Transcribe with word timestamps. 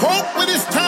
hope 0.00 0.36
when 0.36 0.48
it's 0.48 0.64
time 0.66 0.87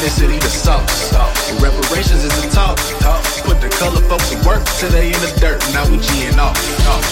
Synchronicity 0.00 0.40
the 0.40 0.48
sauce. 0.48 1.12
Reparations 1.60 2.24
is 2.24 2.42
the 2.42 2.48
talk. 2.48 2.78
Put 3.44 3.60
the 3.60 3.68
color 3.68 4.00
folks 4.08 4.30
to 4.30 4.48
work 4.48 4.64
till 4.78 4.88
they 4.88 5.08
in 5.08 5.20
the 5.20 5.36
dirt. 5.38 5.60
Now 5.74 5.84
we 5.90 5.98
G'ing 5.98 6.38
off. 6.38 7.09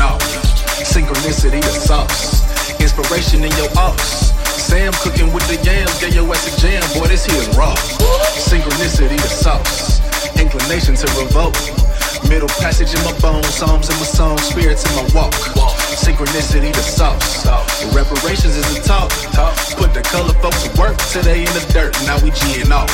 Off. 0.00 0.22
Synchronicity 0.84 1.60
the 1.60 1.72
sauce. 1.72 2.42
Inspiration 2.80 3.44
in 3.44 3.52
your 3.56 3.68
ops. 3.76 4.32
Sam 4.60 4.92
cooking 5.02 5.32
with 5.32 5.46
the 5.48 5.56
yams, 5.64 5.98
get 6.00 6.14
your 6.14 6.28
ass 6.30 6.46
a 6.46 6.60
jam, 6.60 6.82
boy, 6.94 7.08
this 7.08 7.24
here 7.26 7.40
is 7.40 7.48
raw. 7.56 7.74
Synchronicity 8.36 9.16
the 9.16 9.28
sauce. 9.28 10.00
Inclination 10.38 10.94
to 10.94 11.06
revolt. 11.18 11.56
Middle 12.28 12.48
passage 12.62 12.94
in 12.94 13.02
my 13.04 13.12
bones, 13.18 13.48
psalms 13.48 13.90
in 13.90 13.96
my 13.96 14.06
song, 14.06 14.38
spirits 14.38 14.84
in 14.88 14.94
my 14.96 15.06
walk. 15.14 15.34
Synchronicity 15.98 16.72
the 16.72 16.82
sauce. 16.82 17.46
Reparations 17.94 18.56
is 18.56 18.66
the 18.74 18.82
talk. 18.82 19.10
Put 19.76 19.92
the 19.94 20.02
color 20.02 20.32
folks 20.40 20.62
to 20.62 20.80
work 20.80 20.96
today 21.10 21.40
in 21.40 21.52
the 21.52 21.64
dirt. 21.72 21.92
Now 22.06 22.22
we 22.22 22.30
G'ing 22.30 22.70
off. 22.70 22.90